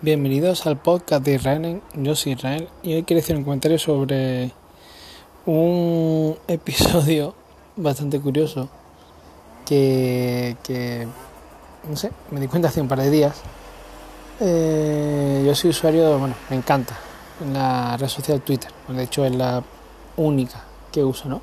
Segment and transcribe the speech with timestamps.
[0.00, 1.82] Bienvenidos al podcast de Israel.
[1.94, 4.52] Yo soy Israel y hoy quiero hacer un comentario sobre
[5.44, 7.34] un episodio
[7.74, 8.68] bastante curioso
[9.66, 11.08] que, que
[11.90, 13.42] no sé, me di cuenta hace un par de días.
[14.38, 16.96] Eh, yo soy usuario, bueno, me encanta
[17.42, 18.70] en la red social Twitter.
[18.86, 19.64] De hecho, es la
[20.16, 20.62] única
[20.92, 21.42] que uso, ¿no?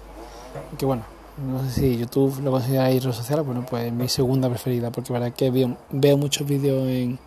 [0.77, 1.03] Que bueno,
[1.45, 5.19] no sé si YouTube lo consideráis red social, bueno, pues mi segunda preferida, porque la
[5.19, 7.19] verdad que veo, veo muchos vídeos en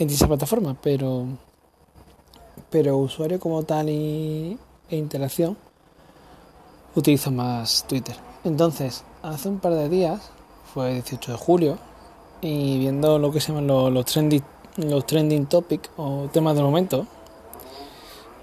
[0.00, 1.26] en esa plataforma, pero,
[2.70, 4.58] pero usuario como tal y,
[4.88, 5.56] e interacción
[6.96, 8.16] utilizo más Twitter.
[8.42, 10.30] Entonces, hace un par de días,
[10.72, 11.78] fue el 18 de julio,
[12.40, 14.42] y viendo lo que se llaman los, trending,
[14.78, 17.06] los trending topics o temas del momento,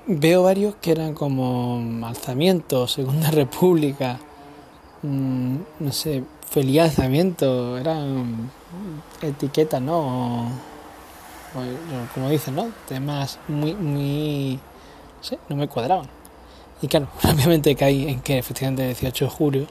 [0.05, 4.19] veo varios que eran como alzamiento, Segunda República,
[5.01, 8.51] mmm, no sé, feliz alzamiento, eran
[9.23, 10.76] etiquetas, ¿no?
[12.13, 12.71] Como dicen, ¿no?
[12.87, 14.59] Temas muy, muy,
[15.49, 16.07] no me cuadraban.
[16.81, 19.67] Y claro, rápidamente caí en que efectivamente el 18 de julio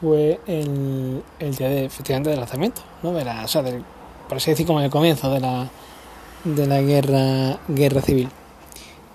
[0.00, 3.12] fue el, el día de, efectivamente del lanzamiento, ¿no?
[3.12, 3.84] De o sea, del,
[4.28, 5.68] por así decir, como el comienzo de la,
[6.44, 8.28] de la guerra, guerra civil.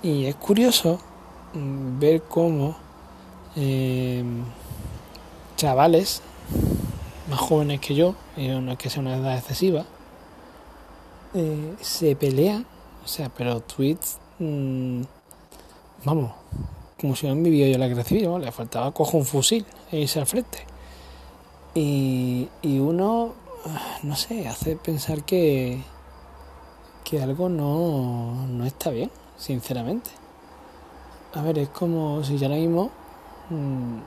[0.01, 0.99] Y es curioso
[1.53, 2.77] mm, ver cómo
[3.55, 4.23] eh,
[5.57, 6.21] chavales
[7.29, 9.85] más jóvenes que yo, y no es que sea una edad excesiva,
[11.33, 12.65] eh, se pelean,
[13.03, 15.01] o sea, pero tweets, mmm,
[16.03, 16.31] vamos,
[16.99, 19.99] como si no han vivido yo la guerra civil, le faltaba coger un fusil e
[19.99, 20.65] irse al frente.
[21.75, 23.33] Y, y uno,
[24.03, 25.81] no sé, hace pensar que,
[27.03, 30.09] que algo no, no está bien, sinceramente.
[31.33, 32.89] A ver, es como si ya ahora mismo
[33.49, 33.99] mmm,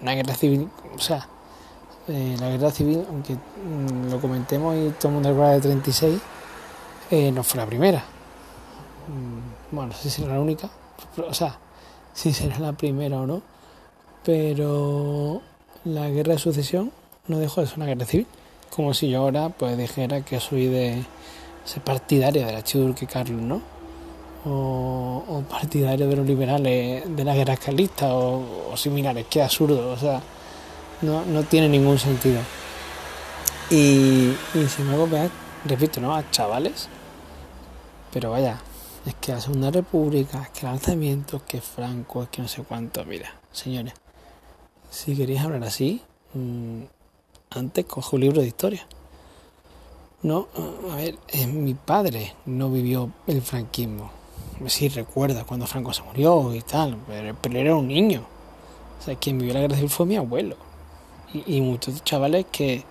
[0.00, 1.28] una guerra civil, o sea,
[2.06, 6.20] eh, la guerra civil, aunque mmm, lo comentemos y todo el mundo recuerda de 36,
[7.10, 8.04] eh, no fue la primera.
[9.08, 10.68] Mm, bueno, si será la única,
[11.16, 11.58] o sea,
[12.12, 13.42] si será la primera o no,
[14.22, 15.40] pero
[15.84, 16.92] la guerra de sucesión
[17.26, 18.26] no dejó de ser una guerra civil.
[18.70, 21.04] Como si yo ahora pues dijera que soy de
[21.64, 23.62] ser partidaria del archiduque Carlos, ¿no?
[24.46, 29.90] O, o, partidario de los liberales de la guerra carlista o, o similares, qué absurdo,
[29.90, 30.20] o sea,
[31.02, 32.40] no, no tiene ningún sentido.
[33.70, 35.08] Y, y sin embargo,
[35.64, 36.14] repito, ¿no?
[36.14, 36.88] A chavales,
[38.12, 38.60] pero vaya,
[39.06, 42.48] es que la Segunda República, es que el alzamiento, es que Franco, es que no
[42.48, 43.04] sé cuánto.
[43.04, 43.94] Mira, señores,
[44.90, 46.02] si queréis hablar así,
[46.34, 46.82] mmm,
[47.50, 48.86] antes coge un libro de historia.
[50.22, 50.48] No,
[50.90, 54.10] a ver, eh, mi padre no vivió el franquismo.
[54.68, 58.24] Sí, recuerda cuando Franco se murió y tal, pero, pero era un niño.
[59.00, 60.56] O sea, quien vivió la guerra civil fue mi abuelo.
[61.34, 62.84] Y, muchos chavales que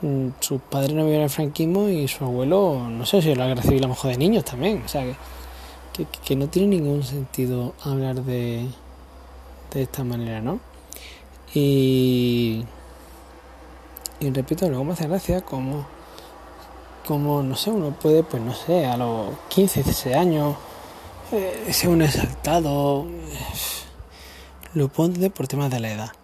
[0.00, 3.62] mmm, sus padres no vivieron el franquismo y su abuelo, no sé si la guerra
[3.62, 4.82] civil a lo mejor de niños también.
[4.84, 5.14] O sea, que,
[5.92, 8.66] que, que no tiene ningún sentido hablar de,
[9.72, 10.60] de esta manera, ¿no?
[11.52, 12.64] Y,
[14.20, 15.86] y repito, luego me hace gracia como,
[17.06, 20.56] como, no sé, uno puede, pues no sé, a los 15, 16 años,
[21.32, 23.36] eh, ser un exaltado, eh,
[24.74, 26.23] lo pone por temas de la edad.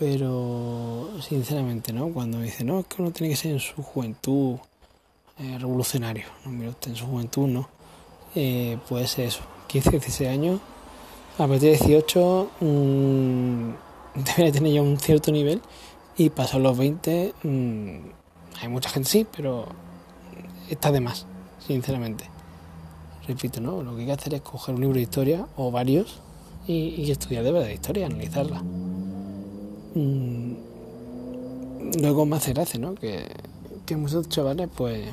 [0.00, 2.08] Pero, sinceramente, ¿no?
[2.08, 4.56] Cuando me dice, no, es que uno tiene que ser en su juventud
[5.38, 7.68] eh, revolucionario, no, mira en su juventud, ¿no?
[8.34, 10.60] Eh, puede ser eso, 15, 16 años,
[11.34, 13.70] a partir de 18 mmm,
[14.24, 15.60] debería tener ya un cierto nivel
[16.16, 17.98] y pasados los 20 mmm,
[18.58, 19.66] hay mucha gente sí, pero
[20.70, 21.26] está de más,
[21.66, 22.24] sinceramente.
[23.28, 23.82] Repito, ¿no?
[23.82, 26.20] Lo que hay que hacer es coger un libro de historia o varios
[26.66, 28.62] y, y estudiar de verdad historia, analizarla.
[29.94, 30.52] Mm,
[32.00, 32.94] luego me hace ¿no?
[32.94, 33.24] Que,
[33.86, 35.08] que muchos chavales, pues,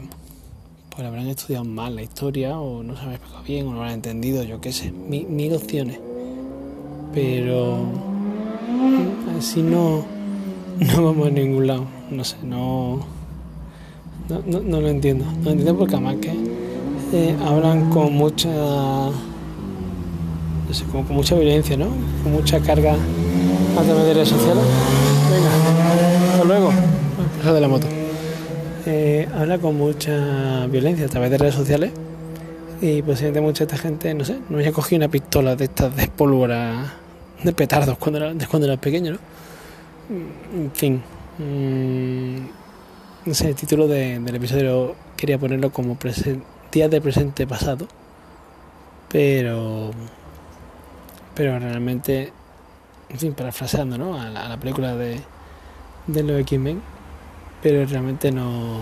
[0.90, 3.84] pues habrán estudiado mal la historia o no se han explicado bien o no lo
[3.84, 6.00] han entendido, yo qué sé, mil, mil opciones.
[7.14, 7.86] Pero
[9.38, 10.06] así no,
[10.80, 12.98] no vamos a ningún lado, no sé, no,
[14.30, 15.26] no, no, no lo entiendo.
[15.26, 16.34] No lo entiendo porque además que
[17.14, 19.14] eh, hablan con mucha, no
[20.72, 21.88] sé, como con mucha violencia, ¿no?
[22.24, 22.96] Con mucha carga
[23.78, 24.64] a través de redes sociales.
[25.32, 26.72] Venga, hasta luego.
[27.38, 27.88] Deja de la moto.
[28.86, 31.92] Eh, habla con mucha violencia a través de redes sociales
[32.82, 36.08] y posiblemente mucha esta gente, no sé, no haya cogido una pistola de estas de
[36.08, 36.94] pólvora
[37.44, 39.20] de petardos cuando era, de cuando era pequeño, ¿no?
[40.10, 41.04] En fin.
[41.38, 42.48] Mmm,
[43.26, 45.98] no sé, el título de, del episodio quería ponerlo como
[46.72, 47.88] días de presente pasado,
[49.10, 49.92] pero
[51.36, 52.32] pero realmente,
[53.10, 54.20] en fin, parafraseando, ¿no?
[54.20, 55.22] A la, a la película de,
[56.08, 56.82] de los X-Men,
[57.62, 58.82] pero realmente no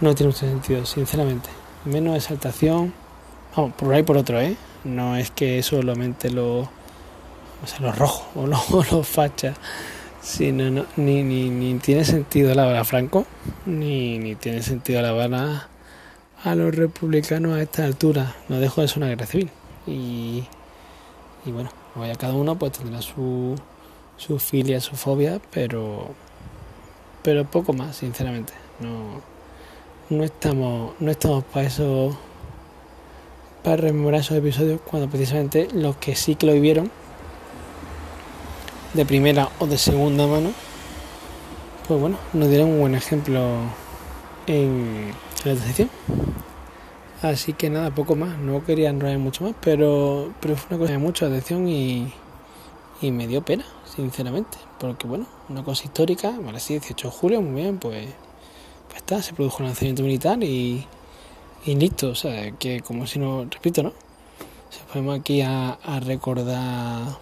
[0.00, 1.48] no tiene mucho sentido, sinceramente.
[1.84, 2.92] Menos exaltación,
[3.56, 4.56] vamos, por ahí por otro, ¿eh?
[4.84, 6.68] No es que solamente lo, o
[7.80, 9.56] los rojos o los, los fachas,
[10.20, 13.26] sino no, ni, ni, ni tiene sentido alabar a Franco,
[13.66, 15.68] ni, ni tiene sentido alabar a,
[16.42, 18.34] a los republicanos a esta altura.
[18.48, 19.50] No dejo de ser una guerra civil.
[19.86, 20.44] Y,
[21.44, 23.56] y bueno, vaya cada uno pues tendrá su,
[24.16, 26.08] su filia, su fobia, pero,
[27.22, 28.52] pero poco más, sinceramente.
[28.80, 29.20] No,
[30.10, 32.16] no estamos, no estamos para eso,
[33.62, 36.90] para rememorar esos episodios cuando precisamente los que sí que lo vivieron,
[38.94, 40.52] de primera o de segunda mano,
[41.86, 43.40] pues bueno, nos dieron un buen ejemplo
[44.46, 45.12] en
[45.44, 45.90] la transición.
[47.24, 48.36] Así que nada, poco más.
[48.38, 52.12] No quería enrollar mucho más, pero, pero fue una cosa de mucha atención y,
[53.00, 53.64] y me dio pena,
[53.96, 54.58] sinceramente.
[54.78, 58.08] Porque bueno, una cosa histórica, vale, sí, 18 de julio, muy bien, pues,
[58.88, 60.86] pues está, se produjo el lanzamiento militar y,
[61.64, 62.10] listo.
[62.10, 63.94] O sea, que como si no, repito, ¿no?
[64.68, 67.16] Se ponemos aquí a, recordar,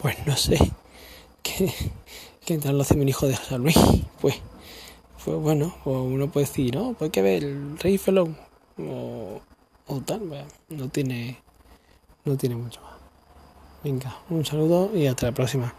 [0.00, 0.56] pues no sé,
[1.42, 1.74] que,
[2.46, 3.76] que entraron los hijos de José Luis,
[4.22, 4.36] pues
[5.22, 8.49] pues bueno, pues uno puede decir, no, pues hay que ver el rey Felón
[8.88, 10.22] o, tal,
[10.68, 11.38] no tiene,
[12.24, 12.92] no tiene mucho más.
[13.82, 15.72] Venga, un saludo y hasta la próxima.